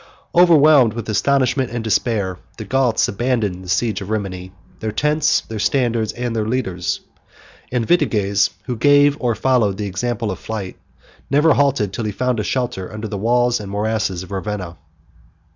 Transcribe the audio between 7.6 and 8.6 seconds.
and Vitiges,